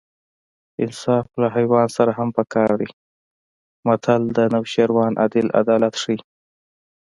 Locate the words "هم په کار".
2.19-2.71